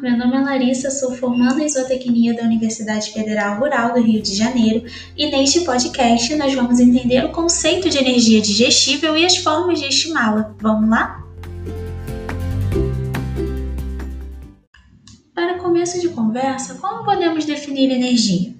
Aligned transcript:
Meu 0.00 0.14
nome 0.14 0.36
é 0.36 0.40
Larissa, 0.40 0.90
sou 0.90 1.14
formanda 1.14 1.62
em 1.62 1.68
zootecnia 1.68 2.34
da 2.34 2.42
Universidade 2.42 3.12
Federal 3.12 3.58
Rural 3.58 3.94
do 3.94 4.00
Rio 4.00 4.20
de 4.20 4.34
Janeiro 4.34 4.84
e 5.16 5.30
neste 5.30 5.62
podcast 5.62 6.34
nós 6.36 6.54
vamos 6.54 6.78
entender 6.78 7.24
o 7.24 7.32
conceito 7.32 7.88
de 7.88 7.96
energia 7.96 8.42
digestível 8.42 9.16
e 9.16 9.24
as 9.24 9.38
formas 9.38 9.80
de 9.80 9.86
estimá-la. 9.86 10.54
Vamos 10.60 10.90
lá? 10.90 11.24
Para 15.34 15.54
começo 15.54 15.98
de 15.98 16.10
conversa, 16.10 16.74
como 16.74 17.02
podemos 17.02 17.46
definir 17.46 17.90
energia? 17.90 18.54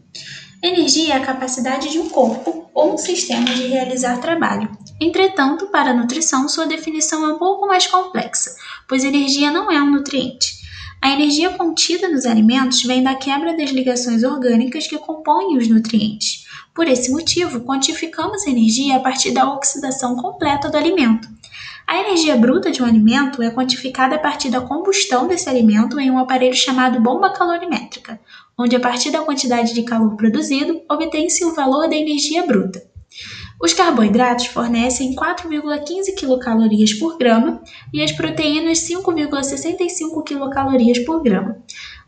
Energia 0.63 1.15
é 1.15 1.17
a 1.19 1.25
capacidade 1.25 1.91
de 1.91 1.99
um 1.99 2.09
corpo 2.09 2.71
ou 2.73 2.95
um 2.95 2.99
sistema 2.99 3.45
de 3.45 3.67
realizar 3.67 4.23
trabalho. 4.23 4.71
Entretanto, 4.99 5.67
para 5.67 5.91
a 5.91 5.95
nutrição, 5.95 6.49
sua 6.49 6.67
definição 6.67 7.27
é 7.27 7.35
um 7.35 7.39
pouco 7.39 7.67
mais 7.67 7.87
complexa, 7.87 8.57
pois 8.89 9.05
energia 9.05 9.51
não 9.51 9.71
é 9.71 9.79
um 9.83 9.91
nutriente. 9.91 10.66
A 11.01 11.11
energia 11.11 11.51
contida 11.51 12.09
nos 12.09 12.27
alimentos 12.27 12.83
vem 12.83 13.03
da 13.03 13.15
quebra 13.15 13.57
das 13.57 13.71
ligações 13.71 14.25
orgânicas 14.25 14.87
que 14.87 14.99
compõem 14.99 15.57
os 15.57 15.69
nutrientes. 15.69 16.47
Por 16.75 16.89
esse 16.89 17.11
motivo, 17.11 17.61
quantificamos 17.61 18.47
energia 18.47 18.97
a 18.97 19.01
partir 19.01 19.33
da 19.33 19.53
oxidação 19.53 20.17
completa 20.17 20.69
do 20.69 20.77
alimento. 20.77 21.29
A 21.87 22.01
energia 22.01 22.37
bruta 22.37 22.73
de 22.73 22.83
um 22.83 22.87
alimento 22.87 23.41
é 23.41 23.51
quantificada 23.51 24.17
a 24.17 24.19
partir 24.19 24.51
da 24.51 24.61
combustão 24.61 25.29
desse 25.29 25.49
alimento 25.49 26.01
em 26.01 26.11
um 26.11 26.19
aparelho 26.19 26.55
chamado 26.55 27.01
bomba 27.01 27.31
calorimétrica, 27.31 28.19
onde, 28.59 28.75
a 28.75 28.81
partir 28.81 29.13
da 29.13 29.23
quantidade 29.23 29.73
de 29.73 29.85
calor 29.85 30.17
produzido, 30.17 30.83
obtém-se 30.91 31.45
o 31.45 31.55
valor 31.55 31.89
da 31.89 31.95
energia 31.95 32.45
bruta. 32.45 32.83
Os 33.67 33.75
carboidratos 33.75 34.47
fornecem 34.47 35.17
4,15 35.17 36.15
quilocalorias 36.17 36.95
por 36.95 37.19
grama 37.19 37.61
e 37.93 38.01
as 38.01 38.13
proteínas 38.13 38.79
5,65 38.89 40.23
quilocalorias 40.23 41.01
por 41.01 41.21
grama. 41.21 41.59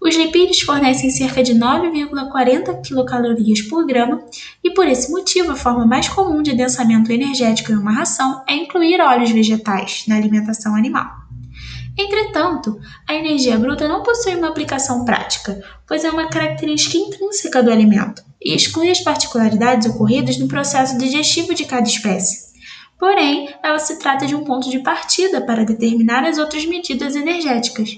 Os 0.00 0.14
lipídios 0.14 0.60
fornecem 0.60 1.10
cerca 1.10 1.42
de 1.42 1.54
9,40 1.54 2.80
quilocalorias 2.80 3.60
por 3.62 3.84
grama 3.84 4.24
e, 4.62 4.70
por 4.70 4.86
esse 4.86 5.10
motivo, 5.10 5.50
a 5.50 5.56
forma 5.56 5.84
mais 5.84 6.08
comum 6.08 6.44
de 6.44 6.52
adensamento 6.52 7.10
energético 7.10 7.72
em 7.72 7.76
uma 7.76 7.92
ração 7.92 8.44
é 8.48 8.54
incluir 8.54 9.00
óleos 9.00 9.32
vegetais 9.32 10.04
na 10.06 10.14
alimentação 10.14 10.76
animal. 10.76 11.10
Entretanto, 11.98 12.78
a 13.08 13.14
energia 13.14 13.58
bruta 13.58 13.88
não 13.88 14.04
possui 14.04 14.36
uma 14.36 14.46
aplicação 14.46 15.04
prática, 15.04 15.60
pois 15.88 16.04
é 16.04 16.10
uma 16.10 16.28
característica 16.28 16.96
intrínseca 16.96 17.60
do 17.64 17.72
alimento 17.72 18.27
e 18.42 18.54
exclui 18.54 18.90
as 18.90 19.00
particularidades 19.00 19.88
ocorridas 19.88 20.38
no 20.38 20.48
processo 20.48 20.96
digestivo 20.98 21.54
de 21.54 21.64
cada 21.64 21.88
espécie. 21.88 22.48
Porém, 22.98 23.54
ela 23.62 23.78
se 23.78 23.98
trata 23.98 24.26
de 24.26 24.34
um 24.34 24.44
ponto 24.44 24.68
de 24.68 24.80
partida 24.80 25.40
para 25.40 25.64
determinar 25.64 26.24
as 26.24 26.38
outras 26.38 26.64
medidas 26.64 27.14
energéticas. 27.14 27.96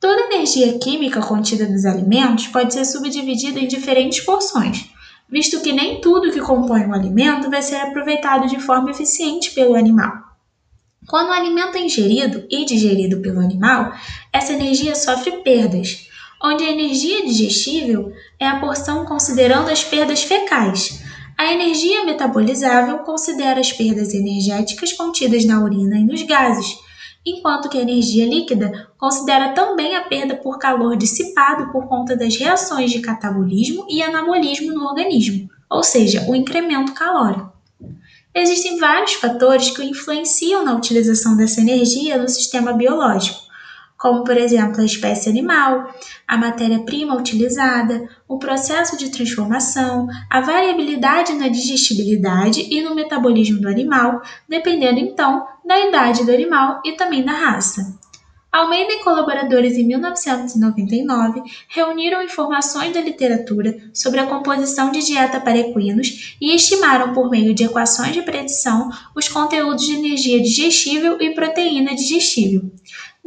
Toda 0.00 0.32
energia 0.32 0.78
química 0.78 1.20
contida 1.20 1.68
nos 1.68 1.84
alimentos 1.84 2.46
pode 2.48 2.74
ser 2.74 2.84
subdividida 2.84 3.58
em 3.60 3.68
diferentes 3.68 4.20
porções, 4.20 4.86
visto 5.28 5.60
que 5.60 5.72
nem 5.72 6.00
tudo 6.00 6.32
que 6.32 6.40
compõe 6.40 6.86
o 6.86 6.94
alimento 6.94 7.50
vai 7.50 7.62
ser 7.62 7.76
aproveitado 7.76 8.48
de 8.48 8.60
forma 8.60 8.90
eficiente 8.90 9.50
pelo 9.52 9.74
animal. 9.74 10.12
Quando 11.06 11.28
o 11.28 11.32
alimento 11.32 11.76
é 11.76 11.80
ingerido 11.80 12.44
e 12.50 12.64
digerido 12.64 13.20
pelo 13.20 13.40
animal, 13.40 13.92
essa 14.32 14.52
energia 14.52 14.94
sofre 14.94 15.42
perdas, 15.42 16.07
onde 16.42 16.64
a 16.64 16.70
energia 16.70 17.24
digestível 17.24 18.12
é 18.38 18.46
a 18.46 18.60
porção 18.60 19.04
considerando 19.04 19.70
as 19.70 19.82
perdas 19.82 20.22
fecais. 20.22 21.02
A 21.36 21.52
energia 21.52 22.04
metabolizável 22.04 22.98
considera 22.98 23.60
as 23.60 23.72
perdas 23.72 24.12
energéticas 24.12 24.92
contidas 24.92 25.44
na 25.44 25.62
urina 25.62 25.96
e 25.96 26.04
nos 26.04 26.22
gases, 26.22 26.76
enquanto 27.24 27.68
que 27.68 27.78
a 27.78 27.82
energia 27.82 28.26
líquida 28.26 28.90
considera 28.98 29.52
também 29.52 29.96
a 29.96 30.02
perda 30.02 30.36
por 30.36 30.58
calor 30.58 30.96
dissipado 30.96 31.70
por 31.70 31.88
conta 31.88 32.16
das 32.16 32.36
reações 32.36 32.90
de 32.90 33.00
catabolismo 33.00 33.86
e 33.88 34.02
anabolismo 34.02 34.72
no 34.72 34.84
organismo, 34.84 35.48
ou 35.70 35.82
seja, 35.82 36.24
o 36.28 36.34
incremento 36.34 36.92
calórico. 36.92 37.52
Existem 38.34 38.78
vários 38.78 39.14
fatores 39.14 39.70
que 39.70 39.82
influenciam 39.82 40.64
na 40.64 40.74
utilização 40.74 41.36
dessa 41.36 41.60
energia 41.60 42.18
no 42.18 42.28
sistema 42.28 42.72
biológico, 42.72 43.47
como, 43.98 44.22
por 44.22 44.36
exemplo, 44.36 44.80
a 44.80 44.84
espécie 44.84 45.28
animal, 45.28 45.92
a 46.26 46.36
matéria-prima 46.38 47.16
utilizada, 47.16 48.08
o 48.28 48.38
processo 48.38 48.96
de 48.96 49.10
transformação, 49.10 50.06
a 50.30 50.40
variabilidade 50.40 51.34
na 51.34 51.48
digestibilidade 51.48 52.68
e 52.70 52.80
no 52.80 52.94
metabolismo 52.94 53.60
do 53.60 53.68
animal, 53.68 54.22
dependendo 54.48 55.00
então 55.00 55.46
da 55.66 55.78
idade 55.80 56.24
do 56.24 56.32
animal 56.32 56.80
e 56.84 56.92
também 56.92 57.24
da 57.24 57.32
raça. 57.32 57.98
Almeida 58.50 58.92
e 58.92 59.04
colaboradores 59.04 59.76
em 59.76 59.84
1999 59.84 61.42
reuniram 61.68 62.22
informações 62.22 62.94
da 62.94 63.00
literatura 63.00 63.76
sobre 63.92 64.20
a 64.20 64.26
composição 64.26 64.90
de 64.90 65.04
dieta 65.04 65.38
para 65.38 65.58
equinos 65.58 66.36
e 66.40 66.54
estimaram 66.54 67.12
por 67.12 67.28
meio 67.28 67.52
de 67.52 67.64
equações 67.64 68.14
de 68.14 68.22
predição 68.22 68.88
os 69.14 69.28
conteúdos 69.28 69.84
de 69.84 69.92
energia 69.92 70.40
digestível 70.40 71.20
e 71.20 71.34
proteína 71.34 71.94
digestível. 71.94 72.70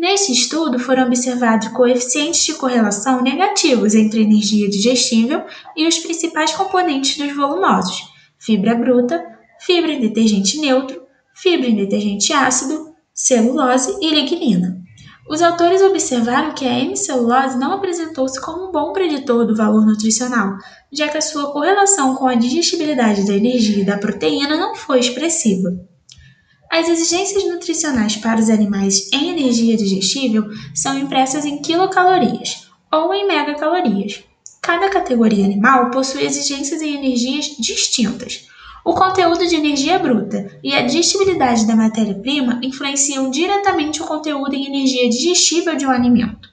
Neste 0.02 0.32
estudo 0.32 0.80
foram 0.80 1.06
observados 1.06 1.68
coeficientes 1.68 2.44
de 2.44 2.56
correlação 2.56 3.22
negativos 3.22 3.94
entre 3.94 4.24
energia 4.24 4.68
digestível 4.68 5.44
e 5.78 5.88
os 5.88 6.00
principais 6.00 6.52
componentes 6.54 7.20
dos 7.20 7.36
volumosos: 7.36 8.02
fibra 8.40 8.74
bruta, 8.74 9.24
fibra 9.60 9.92
em 9.92 10.02
detergente 10.02 10.60
neutro, 10.60 11.04
fibra 11.36 11.68
em 11.68 11.76
detergente 11.76 12.34
ácido, 12.34 12.96
celulose 13.14 13.96
e 14.02 14.10
lignina. 14.10 14.76
Os 15.30 15.40
autores 15.44 15.84
observaram 15.84 16.56
que 16.56 16.66
a 16.66 16.80
hemicelulose 16.80 17.60
não 17.60 17.74
apresentou-se 17.74 18.42
como 18.42 18.70
um 18.70 18.72
bom 18.72 18.94
preditor 18.94 19.46
do 19.46 19.56
valor 19.56 19.86
nutricional, 19.86 20.58
já 20.92 21.10
que 21.10 21.20
a 21.20 21.22
sua 21.22 21.54
correlação 21.54 22.16
com 22.16 22.28
a 22.28 22.34
digestibilidade 22.34 23.28
da 23.28 23.36
energia 23.36 23.84
e 23.84 23.86
da 23.86 24.00
proteína 24.00 24.58
não 24.58 24.74
foi 24.74 25.00
expressiva. 25.00 25.70
As 26.72 26.88
exigências 26.88 27.44
nutricionais 27.44 28.16
para 28.16 28.40
os 28.40 28.50
animais 28.50 29.12
em 29.12 29.30
energia 29.30 29.76
digestível 29.76 30.46
são 30.74 30.98
impressas 30.98 31.44
em 31.44 31.62
quilocalorias 31.62 32.66
ou 32.90 33.14
em 33.14 33.28
megacalorias. 33.28 34.24
Cada 34.62 34.90
categoria 34.90 35.44
animal 35.44 35.92
possui 35.92 36.24
exigências 36.24 36.82
em 36.82 36.96
energias 36.96 37.58
distintas, 37.59 38.48
o 38.86 38.94
conteúdo 38.94 39.46
de 39.46 39.56
energia 39.56 40.00
bruta 40.00 40.58
e 40.64 40.74
a 40.74 40.84
digestibilidade 40.84 41.68
da 41.68 41.76
matéria-prima 41.76 42.62
influenciam 42.64 43.30
diretamente 43.30 44.02
o 44.02 44.06
conteúdo 44.06 44.56
em 44.56 44.66
energia 44.66 45.09
digestível 45.09 45.76
de 45.76 45.86
um 45.86 45.92
alimento. 45.92 46.50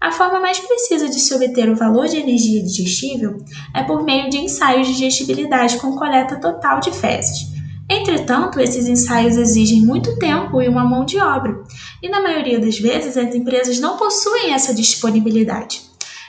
A 0.00 0.10
forma 0.10 0.40
mais 0.40 0.58
precisa 0.58 1.10
de 1.10 1.20
se 1.20 1.34
obter 1.34 1.68
o 1.68 1.76
valor 1.76 2.08
de 2.08 2.16
energia 2.16 2.62
digestível 2.62 3.36
é 3.74 3.82
por 3.82 4.02
meio 4.02 4.30
de 4.30 4.38
ensaios 4.38 4.88
de 4.88 4.94
digestibilidade 4.94 5.76
com 5.76 5.94
coleta 5.94 6.40
total 6.40 6.80
de 6.80 6.90
fezes. 6.90 7.51
Entretanto, 7.88 8.60
esses 8.60 8.86
ensaios 8.86 9.36
exigem 9.36 9.82
muito 9.82 10.18
tempo 10.18 10.62
e 10.62 10.68
uma 10.68 10.84
mão 10.84 11.04
de 11.04 11.18
obra, 11.18 11.62
e 12.02 12.08
na 12.08 12.20
maioria 12.20 12.58
das 12.58 12.78
vezes 12.78 13.16
as 13.16 13.34
empresas 13.34 13.78
não 13.78 13.96
possuem 13.96 14.52
essa 14.52 14.74
disponibilidade. 14.74 15.82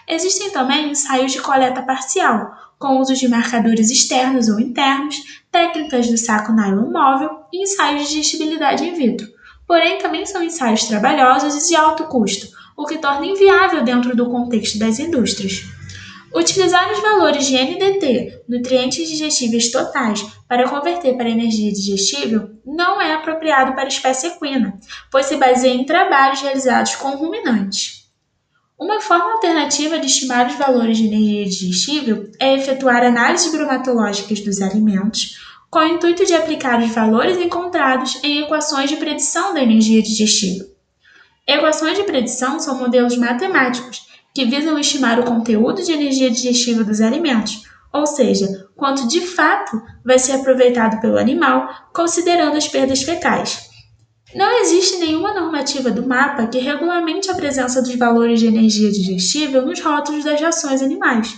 Existem 0.07 0.51
também 0.51 0.91
ensaios 0.91 1.31
de 1.31 1.41
coleta 1.41 1.81
parcial, 1.81 2.51
com 2.77 2.99
uso 2.99 3.13
de 3.13 3.29
marcadores 3.29 3.89
externos 3.89 4.49
ou 4.49 4.59
internos, 4.59 5.15
técnicas 5.49 6.09
do 6.09 6.17
saco 6.17 6.51
nylon 6.51 6.91
móvel 6.91 7.29
e 7.53 7.63
ensaios 7.63 8.03
de 8.03 8.07
digestibilidade 8.09 8.83
in 8.83 8.93
vitro. 8.93 9.27
Porém, 9.65 9.97
também 9.99 10.25
são 10.25 10.43
ensaios 10.43 10.83
trabalhosos 10.83 11.55
e 11.55 11.69
de 11.69 11.75
alto 11.75 12.03
custo, 12.05 12.47
o 12.75 12.85
que 12.85 12.97
torna 12.97 13.25
inviável 13.25 13.83
dentro 13.83 14.15
do 14.15 14.29
contexto 14.29 14.77
das 14.77 14.99
indústrias. 14.99 15.63
Utilizar 16.35 16.91
os 16.91 16.99
valores 16.99 17.45
de 17.45 17.55
NDT, 17.55 18.43
nutrientes 18.49 19.07
digestíveis 19.07 19.71
totais, 19.71 20.25
para 20.47 20.67
converter 20.67 21.15
para 21.15 21.29
energia 21.29 21.71
digestível 21.71 22.49
não 22.65 22.99
é 22.99 23.13
apropriado 23.13 23.73
para 23.73 23.83
a 23.83 23.87
espécie 23.87 24.27
equina, 24.27 24.79
pois 25.11 25.27
se 25.27 25.37
baseia 25.37 25.73
em 25.73 25.85
trabalhos 25.85 26.41
realizados 26.41 26.95
com 26.95 27.11
ruminantes. 27.11 28.03
Uma 28.79 28.99
forma 28.99 29.33
alternativa 29.33 29.99
de 29.99 30.07
estimar 30.07 30.47
os 30.47 30.55
valores 30.55 30.97
de 30.97 31.05
energia 31.05 31.45
digestível 31.45 32.31
é 32.39 32.55
efetuar 32.55 33.03
análises 33.03 33.51
bromatológicas 33.51 34.39
dos 34.41 34.59
alimentos 34.59 35.37
com 35.69 35.79
o 35.79 35.87
intuito 35.87 36.25
de 36.25 36.33
aplicar 36.33 36.81
os 36.81 36.89
valores 36.89 37.37
encontrados 37.37 38.23
em 38.23 38.41
equações 38.41 38.89
de 38.89 38.97
predição 38.97 39.53
da 39.53 39.61
energia 39.61 40.01
digestível. 40.01 40.67
Equações 41.47 41.97
de 41.97 42.03
predição 42.03 42.59
são 42.59 42.77
modelos 42.77 43.17
matemáticos 43.17 44.12
que 44.33 44.45
visam 44.45 44.79
estimar 44.79 45.19
o 45.19 45.25
conteúdo 45.25 45.83
de 45.83 45.91
energia 45.91 46.31
digestível 46.31 46.83
dos 46.83 47.01
alimentos, 47.01 47.63
ou 47.93 48.07
seja, 48.07 48.67
quanto 48.75 49.07
de 49.07 49.21
fato 49.21 49.79
vai 50.03 50.17
ser 50.17 50.33
aproveitado 50.33 50.99
pelo 50.99 51.19
animal, 51.19 51.69
considerando 51.93 52.57
as 52.57 52.67
perdas 52.67 53.03
fecais. 53.03 53.69
Não 54.33 54.51
existe 54.61 54.97
nenhuma 54.97 55.31
normativa 55.31 55.91
do 55.91 56.07
mapa 56.07 56.47
que 56.47 56.57
regulamente 56.57 57.29
a 57.29 57.35
presença 57.35 57.83
dos 57.83 57.93
valores 57.95 58.39
de 58.39 58.47
energia 58.47 58.91
digestível 58.91 59.63
nos 59.63 59.79
rótulos 59.79 60.25
das 60.25 60.41
rações 60.41 60.81
animais. 60.81 61.37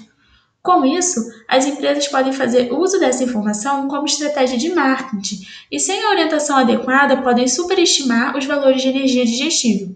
Com 0.63 0.85
isso, 0.85 1.19
as 1.47 1.65
empresas 1.65 2.07
podem 2.07 2.31
fazer 2.31 2.71
uso 2.71 2.97
dessa 2.97 3.23
informação 3.23 3.87
como 3.89 4.05
estratégia 4.05 4.57
de 4.57 4.73
marketing 4.73 5.45
e, 5.69 5.79
sem 5.79 6.01
a 6.03 6.09
orientação 6.09 6.57
adequada, 6.57 7.21
podem 7.21 7.47
superestimar 7.47 8.35
os 8.35 8.45
valores 8.45 8.81
de 8.81 8.87
energia 8.87 9.25
digestível. 9.25 9.95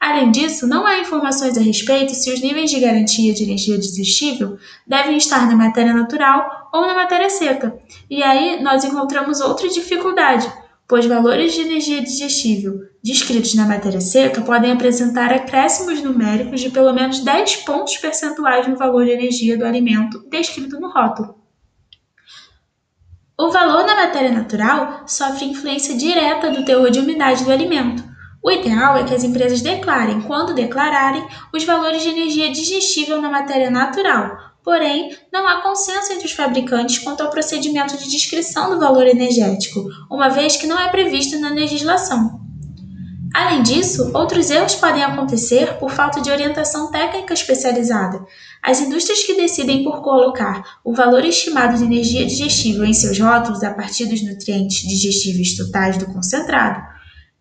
Além 0.00 0.30
disso, 0.30 0.66
não 0.66 0.86
há 0.86 0.98
informações 0.98 1.58
a 1.58 1.60
respeito 1.60 2.14
se 2.14 2.32
os 2.32 2.40
níveis 2.40 2.70
de 2.70 2.80
garantia 2.80 3.34
de 3.34 3.44
energia 3.44 3.76
digestível 3.76 4.56
devem 4.86 5.18
estar 5.18 5.46
na 5.46 5.54
matéria 5.54 5.92
natural 5.92 6.70
ou 6.72 6.86
na 6.86 6.94
matéria 6.94 7.28
seca. 7.28 7.78
E 8.08 8.22
aí 8.22 8.62
nós 8.62 8.82
encontramos 8.82 9.42
outra 9.42 9.68
dificuldade, 9.68 10.50
pois 10.88 11.04
valores 11.04 11.52
de 11.52 11.60
energia 11.60 12.02
digestível 12.02 12.80
descritos 13.02 13.54
na 13.54 13.66
matéria 13.66 14.00
seca 14.00 14.40
podem 14.40 14.72
apresentar 14.72 15.32
acréscimos 15.32 16.02
numéricos 16.02 16.60
de 16.60 16.70
pelo 16.70 16.94
menos 16.94 17.20
10 17.20 17.56
pontos 17.56 17.96
percentuais 17.98 18.66
no 18.66 18.76
valor 18.76 19.04
de 19.04 19.12
energia 19.12 19.58
do 19.58 19.66
alimento 19.66 20.26
descrito 20.30 20.80
no 20.80 20.90
rótulo. 20.90 21.38
O 23.38 23.50
valor 23.50 23.86
na 23.86 23.94
matéria 23.94 24.32
natural 24.32 25.04
sofre 25.06 25.46
influência 25.46 25.96
direta 25.96 26.50
do 26.50 26.64
teor 26.64 26.90
de 26.90 27.00
umidade 27.00 27.44
do 27.44 27.50
alimento. 27.50 28.09
O 28.42 28.50
ideal 28.50 28.96
é 28.96 29.04
que 29.04 29.14
as 29.14 29.22
empresas 29.22 29.60
declarem, 29.60 30.22
quando 30.22 30.54
declararem, 30.54 31.26
os 31.52 31.64
valores 31.64 32.02
de 32.02 32.08
energia 32.08 32.50
digestível 32.50 33.20
na 33.20 33.30
matéria 33.30 33.70
natural. 33.70 34.34
Porém, 34.64 35.14
não 35.32 35.46
há 35.46 35.60
consenso 35.62 36.12
entre 36.12 36.26
os 36.26 36.32
fabricantes 36.32 36.98
quanto 36.98 37.22
ao 37.22 37.30
procedimento 37.30 37.96
de 37.98 38.08
descrição 38.08 38.70
do 38.70 38.80
valor 38.80 39.06
energético, 39.06 39.84
uma 40.10 40.28
vez 40.28 40.56
que 40.56 40.66
não 40.66 40.78
é 40.78 40.88
previsto 40.88 41.38
na 41.38 41.50
legislação. 41.50 42.40
Além 43.34 43.62
disso, 43.62 44.10
outros 44.12 44.50
erros 44.50 44.74
podem 44.74 45.04
acontecer 45.04 45.78
por 45.78 45.90
falta 45.90 46.20
de 46.20 46.30
orientação 46.30 46.90
técnica 46.90 47.32
especializada. 47.32 48.24
As 48.62 48.80
indústrias 48.80 49.22
que 49.22 49.34
decidem 49.34 49.84
por 49.84 50.02
colocar 50.02 50.78
o 50.84 50.94
valor 50.94 51.24
estimado 51.24 51.78
de 51.78 51.84
energia 51.84 52.26
digestível 52.26 52.84
em 52.84 52.92
seus 52.92 53.18
rótulos 53.20 53.62
a 53.62 53.72
partir 53.72 54.06
dos 54.06 54.22
nutrientes 54.22 54.80
digestíveis 54.80 55.56
totais 55.56 55.96
do 55.96 56.06
concentrado 56.06 56.99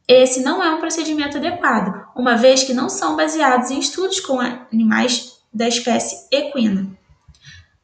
esse 0.09 0.41
não 0.41 0.63
é 0.63 0.73
um 0.73 0.79
procedimento 0.79 1.37
adequado, 1.37 2.03
uma 2.15 2.35
vez 2.35 2.63
que 2.63 2.73
não 2.73 2.89
são 2.89 3.15
baseados 3.15 3.69
em 3.69 3.77
estudos 3.77 4.19
com 4.19 4.39
animais 4.39 5.33
da 5.53 5.67
espécie 5.67 6.27
equina. 6.31 6.89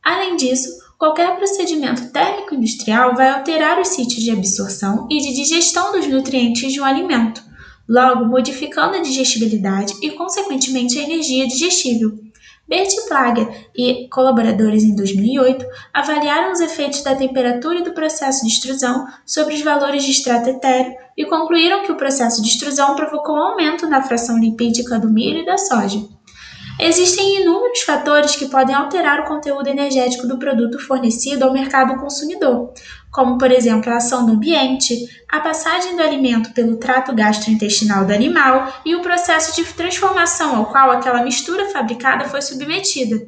Além 0.03 0.35
disso, 0.35 0.69
qualquer 0.97 1.35
procedimento 1.35 2.11
térmico 2.11 2.55
industrial 2.55 3.13
vai 3.13 3.29
alterar 3.29 3.79
os 3.79 3.89
sítios 3.89 4.23
de 4.23 4.31
absorção 4.31 5.07
e 5.11 5.19
de 5.19 5.35
digestão 5.35 5.91
dos 5.91 6.07
nutrientes 6.07 6.73
de 6.73 6.81
um 6.81 6.85
alimento, 6.85 7.43
logo 7.87 8.25
modificando 8.25 8.95
a 8.95 9.01
digestibilidade 9.01 9.93
e, 10.01 10.09
consequentemente, 10.09 10.97
a 10.97 11.03
energia 11.03 11.47
digestível. 11.47 12.17
Bert 12.67 12.89
Plager 13.07 13.69
e 13.75 14.07
colaboradores 14.09 14.83
em 14.83 14.95
2008 14.95 15.65
avaliaram 15.93 16.51
os 16.51 16.59
efeitos 16.59 17.03
da 17.03 17.15
temperatura 17.15 17.79
e 17.79 17.83
do 17.83 17.93
processo 17.93 18.43
de 18.43 18.51
extrusão 18.51 19.07
sobre 19.25 19.53
os 19.53 19.61
valores 19.61 20.03
de 20.03 20.11
extrato 20.11 20.49
etéreo 20.49 20.95
e 21.15 21.25
concluíram 21.25 21.83
que 21.83 21.91
o 21.91 21.97
processo 21.97 22.41
de 22.41 22.49
extrusão 22.49 22.95
provocou 22.95 23.35
um 23.35 23.41
aumento 23.41 23.87
na 23.87 24.01
fração 24.01 24.39
lipídica 24.39 24.99
do 24.99 25.09
milho 25.09 25.39
e 25.39 25.45
da 25.45 25.57
soja. 25.57 26.14
Existem 26.77 27.41
inúmeros 27.41 27.81
fatores 27.81 28.35
que 28.35 28.49
podem 28.49 28.75
alterar 28.75 29.21
o 29.21 29.25
conteúdo 29.25 29.67
energético 29.67 30.27
do 30.27 30.37
produto 30.37 30.77
fornecido 30.77 31.43
ao 31.43 31.53
mercado 31.53 31.95
consumidor, 31.99 32.73
como, 33.11 33.37
por 33.37 33.49
exemplo, 33.49 33.91
a 33.91 33.95
ação 33.95 34.25
do 34.25 34.33
ambiente, 34.33 34.93
a 35.31 35.39
passagem 35.39 35.95
do 35.95 36.03
alimento 36.03 36.51
pelo 36.51 36.75
trato 36.75 37.15
gastrointestinal 37.15 38.05
do 38.05 38.13
animal 38.13 38.73
e 38.85 38.93
o 38.93 39.01
processo 39.01 39.55
de 39.55 39.63
transformação 39.73 40.57
ao 40.57 40.65
qual 40.65 40.91
aquela 40.91 41.23
mistura 41.23 41.69
fabricada 41.69 42.25
foi 42.25 42.41
submetida. 42.41 43.25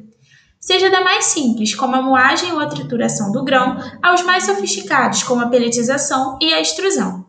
Seja 0.60 0.90
da 0.90 1.00
mais 1.00 1.26
simples, 1.26 1.74
como 1.74 1.96
a 1.96 2.02
moagem 2.02 2.52
ou 2.52 2.60
a 2.60 2.66
trituração 2.66 3.32
do 3.32 3.42
grão, 3.44 3.78
aos 4.02 4.22
mais 4.22 4.44
sofisticados, 4.44 5.22
como 5.22 5.40
a 5.40 5.48
pelletização 5.48 6.38
e 6.42 6.52
a 6.52 6.60
extrusão. 6.60 7.27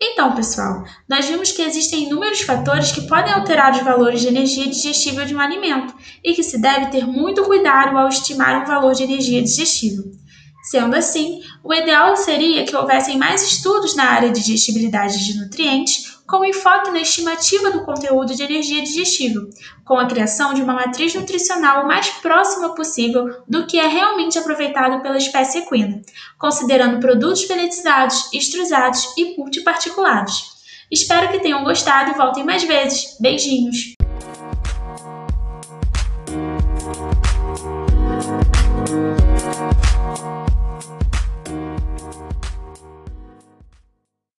Então, 0.00 0.32
pessoal, 0.36 0.84
nós 1.08 1.26
vimos 1.26 1.50
que 1.50 1.60
existem 1.60 2.04
inúmeros 2.04 2.42
fatores 2.42 2.92
que 2.92 3.08
podem 3.08 3.32
alterar 3.32 3.72
os 3.72 3.82
valores 3.82 4.20
de 4.20 4.28
energia 4.28 4.68
digestível 4.68 5.24
de 5.24 5.34
um 5.34 5.40
alimento 5.40 5.92
e 6.22 6.34
que 6.34 6.42
se 6.44 6.60
deve 6.60 6.86
ter 6.86 7.04
muito 7.04 7.42
cuidado 7.42 7.98
ao 7.98 8.08
estimar 8.08 8.62
um 8.62 8.66
valor 8.66 8.94
de 8.94 9.02
energia 9.02 9.42
digestível. 9.42 10.12
Sendo 10.68 10.96
assim, 10.96 11.40
o 11.64 11.72
ideal 11.72 12.14
seria 12.14 12.62
que 12.66 12.76
houvessem 12.76 13.16
mais 13.16 13.42
estudos 13.42 13.96
na 13.96 14.04
área 14.04 14.30
de 14.30 14.42
digestibilidade 14.42 15.24
de 15.24 15.40
nutrientes, 15.40 16.18
com 16.26 16.44
enfoque 16.44 16.90
na 16.90 17.00
estimativa 17.00 17.70
do 17.70 17.86
conteúdo 17.86 18.34
de 18.34 18.42
energia 18.42 18.82
digestível, 18.82 19.48
com 19.86 19.98
a 19.98 20.04
criação 20.04 20.52
de 20.52 20.60
uma 20.60 20.74
matriz 20.74 21.14
nutricional 21.14 21.84
o 21.84 21.88
mais 21.88 22.10
próxima 22.10 22.74
possível 22.74 23.42
do 23.48 23.66
que 23.66 23.78
é 23.78 23.86
realmente 23.86 24.38
aproveitado 24.38 25.00
pela 25.00 25.16
espécie 25.16 25.60
equina, 25.60 26.02
considerando 26.38 27.00
produtos 27.00 27.46
peletizados, 27.46 28.30
extrusados 28.30 29.16
e 29.16 29.38
multiparticulados. 29.38 30.58
Espero 30.90 31.30
que 31.30 31.40
tenham 31.40 31.64
gostado 31.64 32.10
e 32.10 32.14
voltem 32.14 32.44
mais 32.44 32.62
vezes. 32.64 33.16
Beijinhos! 33.18 33.97